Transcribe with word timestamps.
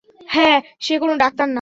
হ্যাঁ, 0.27 0.57
সে 0.79 0.93
কোনো 0.97 1.13
ডাক্তার 1.15 1.45
না। 1.45 1.49